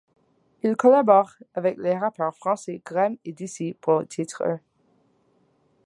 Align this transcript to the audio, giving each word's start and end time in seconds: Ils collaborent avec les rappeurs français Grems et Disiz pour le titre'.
Ils 0.63 0.75
collaborent 0.75 1.35
avec 1.53 1.77
les 1.77 1.95
rappeurs 1.95 2.33
français 2.35 2.81
Grems 2.83 3.17
et 3.23 3.33
Disiz 3.33 3.75
pour 3.79 3.99
le 3.99 4.07
titre'. 4.07 4.41